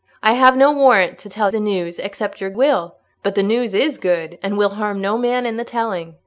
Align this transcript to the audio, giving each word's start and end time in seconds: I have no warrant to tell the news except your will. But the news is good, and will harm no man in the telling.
I 0.23 0.33
have 0.33 0.57
no 0.57 0.71
warrant 0.71 1.19
to 1.19 1.29
tell 1.29 1.51
the 1.51 1.59
news 1.59 1.99
except 1.99 2.41
your 2.41 2.49
will. 2.49 2.95
But 3.21 3.35
the 3.35 3.43
news 3.43 3.75
is 3.75 3.99
good, 3.99 4.39
and 4.41 4.57
will 4.57 4.69
harm 4.69 4.99
no 4.99 5.15
man 5.15 5.45
in 5.45 5.57
the 5.57 5.63
telling. 5.63 6.15